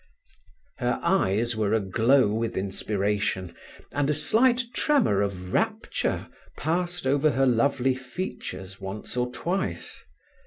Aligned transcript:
Her 0.77 0.99
eyes 1.03 1.55
were 1.55 1.75
aglow 1.75 2.33
with 2.33 2.57
inspiration, 2.57 3.53
and 3.91 4.09
a 4.09 4.15
slight 4.15 4.63
tremor 4.73 5.21
of 5.21 5.53
rapture 5.53 6.27
passed 6.57 7.05
over 7.05 7.29
her 7.29 7.45
lovely 7.45 7.93
features 7.93 8.81
once 8.81 9.15
or 9.15 9.31
twice. 9.31 10.03